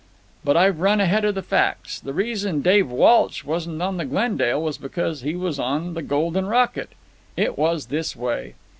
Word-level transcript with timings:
"But 0.43 0.57
I've 0.57 0.79
run 0.79 0.99
ahead 0.99 1.25
of 1.25 1.35
the 1.35 1.43
facts. 1.43 1.99
The 1.99 2.11
reason 2.11 2.63
Dave 2.63 2.89
Walsh 2.89 3.43
wasn't 3.43 3.83
on 3.83 3.97
the 3.97 4.05
Glendale 4.05 4.59
was 4.59 4.79
because 4.79 5.21
he 5.21 5.35
was 5.35 5.59
on 5.59 5.93
the 5.93 6.01
Golden 6.01 6.47
Rocket. 6.47 6.89
It 7.37 7.55
was 7.55 7.85
this 7.85 8.15
way. 8.15 8.55